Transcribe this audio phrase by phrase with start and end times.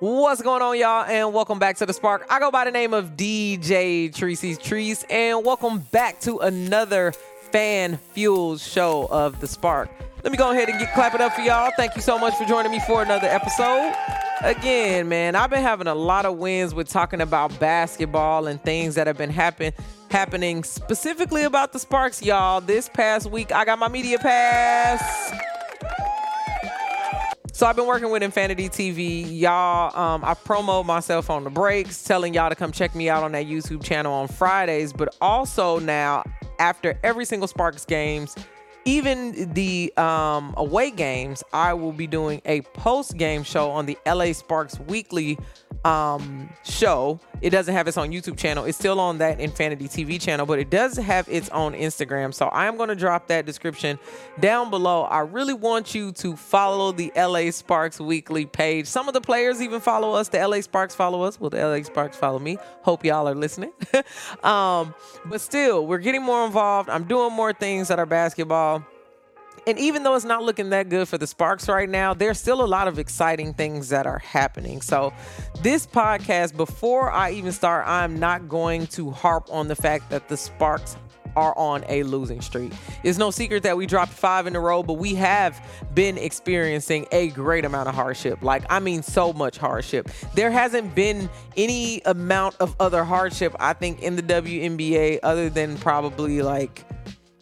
[0.00, 1.04] What's going on, y'all?
[1.06, 2.24] And welcome back to the Spark.
[2.30, 7.10] I go by the name of DJ Tricey's Trice, and welcome back to another
[7.50, 9.90] fan fueled show of the Spark.
[10.22, 11.72] Let me go ahead and get clap it up for y'all.
[11.76, 13.92] Thank you so much for joining me for another episode.
[14.42, 18.94] Again, man, I've been having a lot of wins with talking about basketball and things
[18.94, 19.72] that have been happen
[20.12, 22.60] happening specifically about the Sparks, y'all.
[22.60, 25.47] This past week, I got my media pass.
[27.58, 29.36] So I've been working with Infinity TV.
[29.36, 33.24] Y'all, um, I promo myself on the breaks, telling y'all to come check me out
[33.24, 34.92] on that YouTube channel on Fridays.
[34.92, 36.22] But also now,
[36.60, 38.36] after every single Sparks games,
[38.84, 43.98] even the um, away games, I will be doing a post game show on the
[44.06, 45.36] LA Sparks Weekly
[45.88, 47.18] um, show.
[47.40, 48.64] It doesn't have its own YouTube channel.
[48.64, 52.34] It's still on that Infinity TV channel, but it does have its own Instagram.
[52.34, 53.98] So I am going to drop that description
[54.40, 55.02] down below.
[55.02, 58.86] I really want you to follow the LA Sparks Weekly page.
[58.86, 60.28] Some of the players even follow us.
[60.28, 61.40] The LA Sparks follow us.
[61.40, 62.58] Well, the LA Sparks follow me.
[62.82, 63.72] Hope y'all are listening.
[64.42, 64.94] um,
[65.26, 66.90] but still, we're getting more involved.
[66.90, 68.84] I'm doing more things that are basketball.
[69.66, 72.62] And even though it's not looking that good for the Sparks right now, there's still
[72.62, 74.80] a lot of exciting things that are happening.
[74.80, 75.12] So,
[75.62, 80.28] this podcast, before I even start, I'm not going to harp on the fact that
[80.28, 80.96] the Sparks
[81.36, 82.72] are on a losing streak.
[83.04, 87.06] It's no secret that we dropped five in a row, but we have been experiencing
[87.12, 88.42] a great amount of hardship.
[88.42, 90.10] Like, I mean, so much hardship.
[90.34, 95.78] There hasn't been any amount of other hardship, I think, in the WNBA other than
[95.78, 96.84] probably like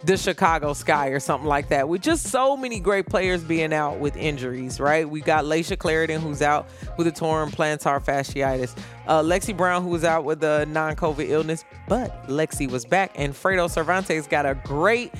[0.07, 1.89] the Chicago Sky or something like that.
[1.89, 5.09] With just so many great players being out with injuries, right?
[5.09, 8.77] We got Layshia Clarendon who's out with a torn plantar fasciitis.
[9.09, 13.13] Uh, Lexi Brown who was out with a non-COVID illness, but Lexi was back.
[13.17, 15.13] And Fredo Cervantes got a great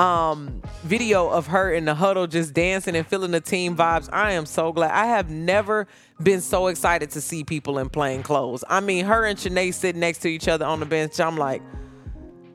[0.00, 4.08] um, video of her in the huddle just dancing and feeling the team vibes.
[4.12, 4.90] I am so glad.
[4.90, 5.86] I have never
[6.20, 8.64] been so excited to see people in plain clothes.
[8.68, 11.20] I mean, her and Chiney sitting next to each other on the bench.
[11.20, 11.62] I'm like,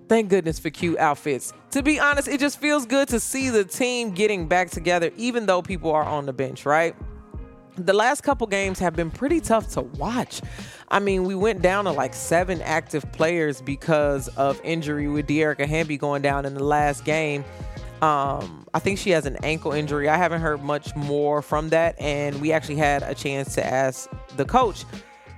[0.07, 1.53] Thank goodness for cute outfits.
[1.71, 5.45] To be honest, it just feels good to see the team getting back together, even
[5.45, 6.95] though people are on the bench, right?
[7.75, 10.41] The last couple games have been pretty tough to watch.
[10.89, 15.67] I mean, we went down to like seven active players because of injury with Dearica
[15.67, 17.43] Hamby going down in the last game.
[18.01, 20.07] Um, I think she has an ankle injury.
[20.07, 24.09] I haven't heard much more from that, and we actually had a chance to ask
[24.37, 24.85] the coach,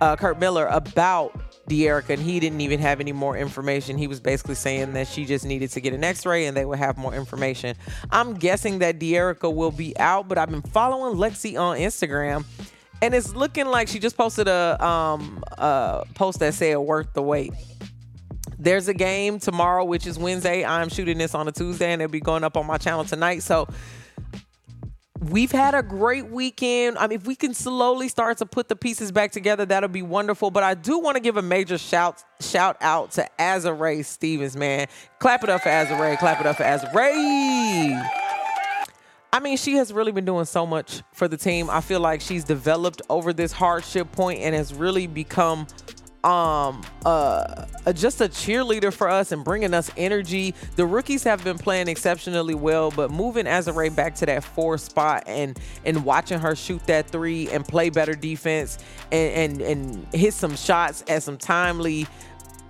[0.02, 1.34] uh, Curt Miller, about
[1.70, 3.98] Dearica, and he didn't even have any more information.
[3.98, 6.80] He was basically saying that she just needed to get an X-ray, and they would
[6.80, 7.76] have more information.
[8.12, 12.44] I'm guessing that Dearica will be out, but I've been following Lexi on Instagram,
[13.02, 17.22] and it's looking like she just posted a um, a post that said "worth the
[17.22, 17.54] wait."
[18.58, 20.66] There's a game tomorrow, which is Wednesday.
[20.66, 23.42] I'm shooting this on a Tuesday, and it'll be going up on my channel tonight.
[23.42, 23.70] So
[25.22, 26.98] we've had a great weekend.
[26.98, 30.02] I mean, if we can slowly start to put the pieces back together, that'll be
[30.02, 30.52] wonderful.
[30.52, 34.88] But I do want to give a major shout shout out to Azurá Stevens, man.
[35.20, 36.18] Clap it up for Azurá.
[36.18, 38.10] Clap it up for Azurá.
[39.32, 41.70] I mean, she has really been doing so much for the team.
[41.70, 45.68] I feel like she's developed over this hardship point and has really become
[46.24, 50.54] um uh, uh, just a cheerleader for us and bringing us energy.
[50.76, 55.24] The rookies have been playing exceptionally well, but moving Azurá back to that four spot
[55.28, 58.78] and and watching her shoot that three and play better defense
[59.12, 62.06] and and, and hit some shots at some timely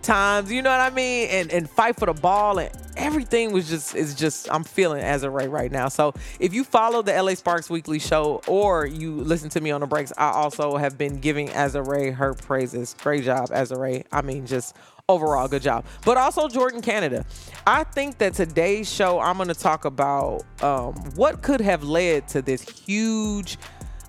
[0.10, 1.30] times, you know what I mean?
[1.30, 5.50] And and fight for the ball and everything was just is just I'm feeling Azurá
[5.50, 5.88] right now.
[5.88, 9.82] So if you follow the LA Sparks weekly show or you listen to me on
[9.82, 12.96] the breaks, I also have been giving Azurá her praises.
[13.02, 14.04] Great job, Azurá.
[14.12, 14.76] I mean, just
[15.08, 15.86] overall good job.
[16.04, 17.24] But also Jordan Canada.
[17.68, 22.28] I think that today's show I'm going to talk about um, what could have led
[22.30, 23.60] to this huge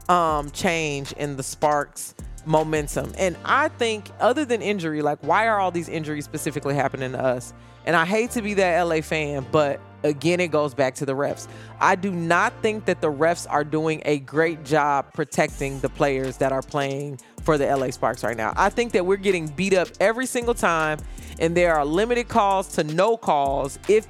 [0.09, 2.15] um, change in the Sparks
[2.51, 3.13] momentum.
[3.17, 7.23] And I think, other than injury, like why are all these injuries specifically happening to
[7.23, 7.55] us?
[7.87, 11.15] And I hate to be that LA fan, but again, it goes back to the
[11.15, 11.49] refs.
[11.81, 16.37] I do not think that the refs are doing a great job protecting the players
[16.39, 18.53] that are playing for the LA Sparks right now.
[18.57, 20.99] I think that we're getting beat up every single time,
[21.39, 23.79] and there are limited calls to no calls.
[23.89, 24.07] If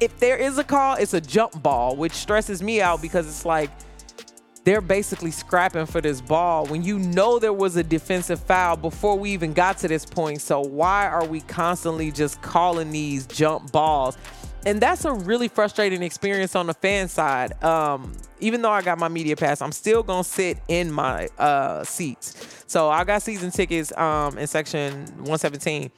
[0.00, 3.44] if there is a call, it's a jump ball, which stresses me out because it's
[3.44, 3.68] like
[4.64, 9.18] they're basically scrapping for this ball when you know there was a defensive foul before
[9.18, 10.40] we even got to this point.
[10.40, 14.16] So why are we constantly just calling these jump balls?
[14.64, 17.60] And that's a really frustrating experience on the fan side.
[17.64, 21.82] Um, even though I got my media pass, I'm still gonna sit in my uh,
[21.82, 22.64] seats.
[22.68, 25.90] So I got season tickets um, in section 117.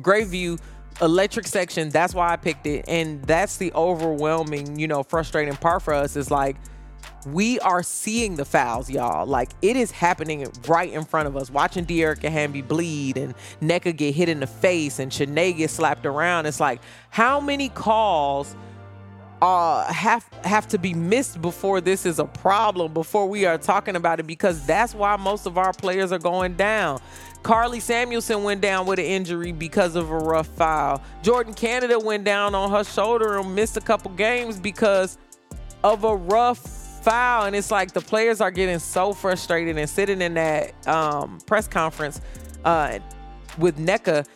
[0.00, 0.58] Great view
[1.02, 5.82] electric section that's why i picked it and that's the overwhelming you know frustrating part
[5.82, 6.56] for us is like
[7.26, 9.26] we are seeing the fouls, y'all.
[9.26, 11.50] Like it is happening right in front of us.
[11.50, 16.06] Watching Dearica Hamby bleed and Nneka get hit in the face and Chiney get slapped
[16.06, 16.46] around.
[16.46, 16.80] It's like
[17.10, 18.54] how many calls
[19.42, 23.94] uh have have to be missed before this is a problem before we are talking
[23.94, 26.98] about it because that's why most of our players are going down
[27.42, 31.00] Karlie Samuelson went down with an injury because of a rough foul.
[31.22, 35.16] Jordan Canada went down on her shoulder and missed a couple games because
[35.84, 37.46] of a rough foul.
[37.46, 41.68] And it's like the players are getting so frustrated and sitting in that um, press
[41.68, 42.20] conference
[42.64, 42.98] uh,
[43.58, 44.26] with Nneka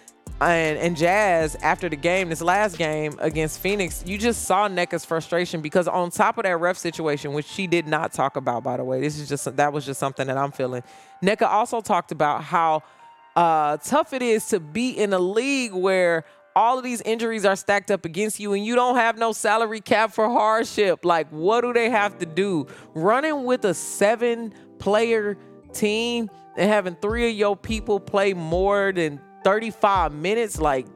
[0.40, 5.04] and, and Jazz after the game, this last game against Phoenix, you just saw Nneka's
[5.04, 8.76] frustration because on top of that ref situation, which she did not talk about, by
[8.76, 10.82] the way, this is just that was just something that I'm feeling.
[11.22, 12.82] Nneka also talked about how
[13.36, 16.24] uh, tough it is to be in a league where
[16.56, 19.80] all of these injuries are stacked up against you and you don't have no salary
[19.80, 21.04] cap for hardship.
[21.04, 22.66] Like, what do they have to do?
[22.94, 25.36] Running with a seven player
[25.72, 30.86] team and having three of your people play more than 35 minutes, like,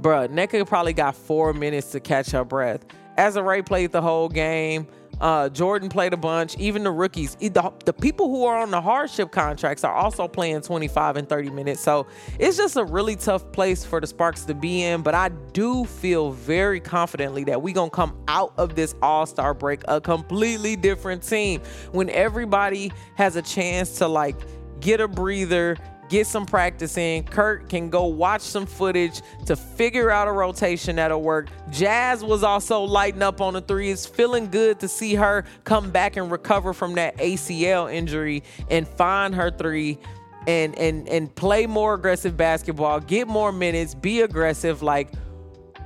[0.00, 2.84] bruh, Nneka probably got four minutes to catch her breath.
[3.18, 4.86] Azurá played the whole game.
[5.20, 6.56] Uh, Jordan played a bunch.
[6.58, 10.60] Even the rookies, the, the people who are on the hardship contracts are also playing
[10.60, 11.80] 25 and 30 minutes.
[11.80, 12.06] So
[12.38, 15.02] it's just a really tough place for the Sparks to be in.
[15.02, 19.26] But I do feel very confidently that we're going to come out of this All
[19.26, 21.60] Star break a completely different team
[21.92, 24.36] when everybody has a chance to like
[24.80, 25.76] get a breather
[26.08, 27.24] get some practice in.
[27.24, 31.48] Curt can go watch some footage to figure out a rotation that'll work.
[31.70, 33.90] Jazz was also lighting up on the three.
[33.90, 38.86] It's feeling good to see her come back and recover from that ACL injury and
[38.86, 39.98] find her three
[40.46, 45.08] and and and play more aggressive basketball, get more minutes, be aggressive like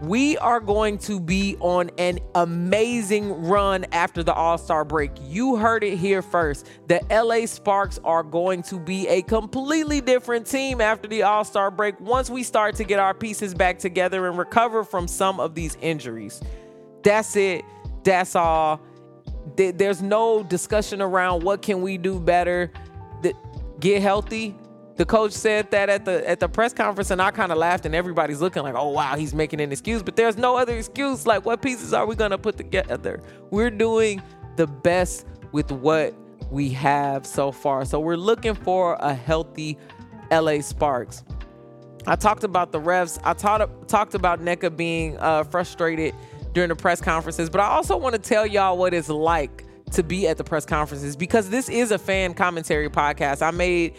[0.01, 5.11] we are going to be on an amazing run after the All Star break.
[5.23, 6.69] You heard it here first.
[6.87, 11.71] The LA Sparks are going to be a completely different team after the All Star
[11.71, 15.55] break once we start to get our pieces back together and recover from some of
[15.55, 16.41] these injuries.
[17.03, 17.65] That's it.
[18.05, 18.81] That's all.
[19.57, 22.71] There's no discussion around what can we do better.
[23.81, 24.57] Get healthy,
[24.99, 27.87] the coach said that at the at the press conference, and I kind of laughed,
[27.87, 31.25] and everybody's looking like, "Oh wow, he's making an excuse." But there's no other excuse.
[31.25, 33.23] Like, what pieces are we gonna put together?
[33.51, 34.21] We're doing
[34.57, 36.15] the best with what
[36.51, 37.85] we have so far.
[37.85, 39.79] So we're looking for a healthy
[40.33, 41.23] LA Sparks.
[42.07, 43.21] I talked about the refs.
[43.23, 46.15] I taught, talked about Nneka being uh, frustrated
[46.55, 50.03] during the press conferences, but I also want to tell y'all what it's like to
[50.03, 53.43] be at the press conferences because this is a fan commentary podcast.
[53.43, 53.95] I made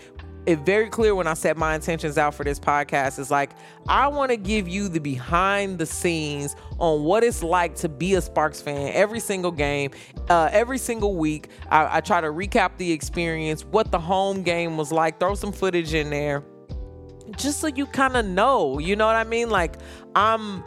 [0.45, 3.51] it very clear when I set my intentions out for this podcast is like
[3.87, 8.13] I want to give you the behind the scenes on what it's like to be
[8.15, 9.91] a Sparks fan every single game,
[10.29, 11.49] uh, every single week.
[11.69, 15.51] I, I try to recap the experience, what the home game was like, throw some
[15.51, 16.43] footage in there,
[17.37, 18.79] just so you kind of know.
[18.79, 19.49] You know what I mean?
[19.49, 19.75] Like
[20.15, 20.63] I'm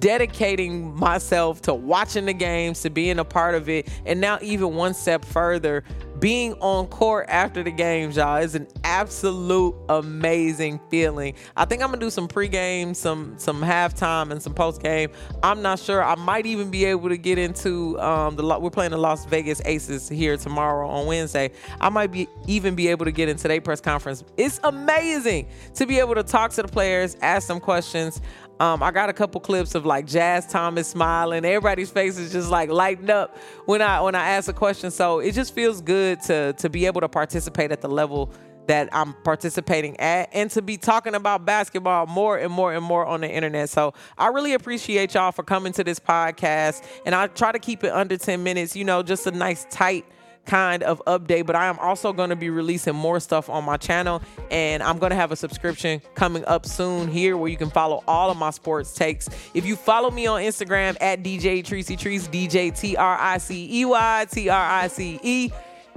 [0.00, 4.74] dedicating myself to watching the games, to being a part of it, and now even
[4.74, 5.84] one step further,
[6.18, 11.34] being on court after the games, y'all, is an absolute amazing feeling.
[11.56, 15.12] I think I'm gonna do some pregame, some some halftime, and some postgame.
[15.42, 16.02] I'm not sure.
[16.02, 18.58] I might even be able to get into um, the.
[18.58, 21.50] We're playing the Las Vegas Aces here tomorrow on Wednesday.
[21.80, 24.24] I might be even be able to get into their press conference.
[24.36, 28.20] It's amazing to be able to talk to the players, ask them questions.
[28.60, 31.44] Um, I got a couple clips of like Jazz Thomas smiling.
[31.44, 34.90] Everybody's face is just like lighting up when I when I ask a question.
[34.90, 38.32] So it just feels good to to be able to participate at the level
[38.68, 43.04] that I'm participating at and to be talking about basketball more and more and more
[43.04, 43.70] on the internet.
[43.70, 46.84] So I really appreciate y'all for coming to this podcast.
[47.04, 50.04] And I try to keep it under 10 minutes, you know, just a nice tight
[50.44, 53.76] kind of update, but I am also going to be releasing more stuff on my
[53.76, 54.22] channel.
[54.50, 58.02] And I'm going to have a subscription coming up soon here where you can follow
[58.08, 59.28] all of my sports takes.
[59.54, 63.80] If you follow me on Instagram at DJ Tricey Trice, DJ T R I C
[63.80, 65.50] E Y T R I C E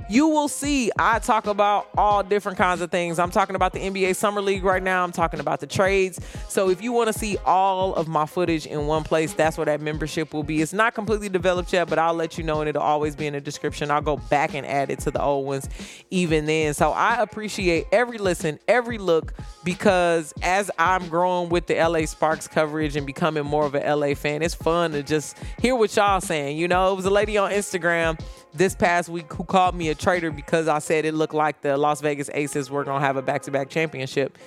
[0.09, 3.19] you will see I talk about all different kinds of things.
[3.19, 5.03] I'm talking about the NBA Summer League right now.
[5.03, 6.19] I'm talking about the trades.
[6.49, 9.65] So if you want to see all of my footage in one place, that's where
[9.65, 10.61] that membership will be.
[10.61, 13.33] It's not completely developed yet, but I'll let you know and it'll always be in
[13.33, 13.91] the description.
[13.91, 15.69] I'll go back and add it to the old ones
[16.09, 16.73] even then.
[16.73, 22.47] So I appreciate every listen, every look because as I'm growing with the LA Sparks
[22.47, 26.21] coverage and becoming more of an LA fan, it's fun to just hear what y'all
[26.21, 26.57] saying.
[26.57, 28.19] You know, it was a lady on Instagram
[28.53, 31.77] this past week who called me a traitor because I said it looked like the
[31.77, 34.37] Las Vegas Aces were going to have a back to back championship.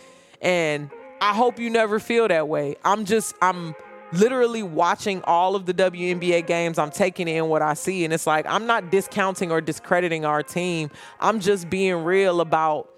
[0.40, 2.76] And I hope you never feel that way.
[2.84, 3.74] I'm just, I'm
[4.12, 6.78] literally watching all of the WNBA games.
[6.78, 8.04] I'm taking in what I see.
[8.04, 10.90] And it's like, I'm not discounting or discrediting our team.
[11.20, 12.93] I'm just being real about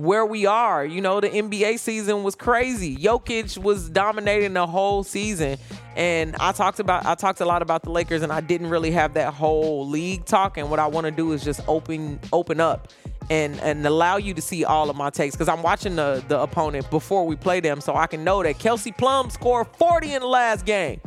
[0.00, 0.84] where we are.
[0.84, 2.96] You know, the NBA season was crazy.
[2.96, 5.58] Jokic was dominating the whole season.
[5.96, 8.90] And I talked about I talked a lot about the Lakers and I didn't really
[8.92, 10.56] have that whole league talk.
[10.56, 12.88] And what I want to do is just open open up
[13.28, 16.40] and and allow you to see all of my takes because I'm watching the the
[16.40, 20.22] opponent before we play them so I can know that Kelsey Plum scored 40 in
[20.22, 21.00] the last game.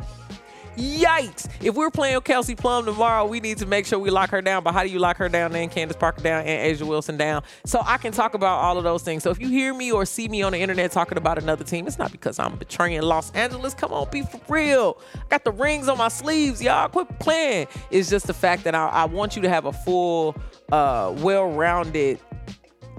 [0.76, 1.48] Yikes!
[1.62, 4.62] If we're playing Kelsey Plum tomorrow, we need to make sure we lock her down.
[4.64, 7.42] But how do you lock her down and Candace Parker down and A'ja Wilson down?
[7.64, 9.22] So I can talk about all of those things.
[9.22, 11.86] So if you hear me or see me on the internet talking about another team,
[11.86, 13.74] it's not because I'm betraying Los Angeles.
[13.74, 15.00] Come on, be for real.
[15.14, 16.88] I got the rings on my sleeves, y'all.
[16.88, 17.68] Quit playing.
[17.90, 20.36] It's just the fact that I, I want you to have a full,
[20.72, 22.18] uh, well-rounded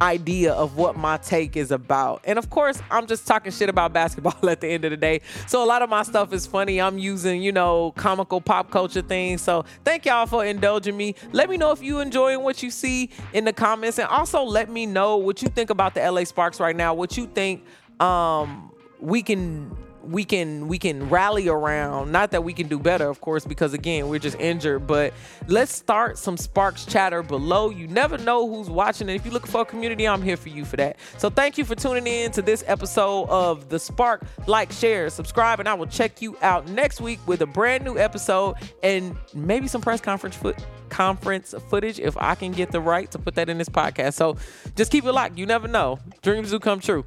[0.01, 2.21] idea of what my take is about.
[2.25, 5.21] And of course, I'm just talking shit about basketball at the end of the day.
[5.47, 6.81] So a lot of my stuff is funny.
[6.81, 9.41] I'm using, you know, comical pop culture things.
[9.41, 11.15] So thank y'all for indulging me.
[11.31, 14.69] Let me know if you enjoying what you see in the comments and also let
[14.69, 16.93] me know what you think about the LA Sparks right now.
[16.93, 17.63] What you think
[17.99, 19.75] um we can
[20.07, 22.11] we can we can rally around.
[22.11, 25.13] Not that we can do better of course because again we're just injured but
[25.47, 27.69] let's start some sparks chatter below.
[27.69, 30.49] You never know who's watching and if you're looking for a community i'm here for
[30.49, 30.97] you for that.
[31.17, 34.23] So thank you for tuning in to this episode of the spark.
[34.47, 37.97] Like share subscribe and i will check you out next week with a brand new
[37.97, 40.57] episode and maybe some press conference foot
[40.89, 44.13] conference footage if i can get the right to put that in this podcast.
[44.13, 44.37] So
[44.75, 45.37] just keep it locked.
[45.37, 45.99] You never know.
[46.21, 47.05] Dreams do come true.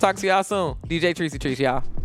[0.00, 0.74] Talk to y'all soon.
[0.86, 1.97] Dj Tricey Trice y'all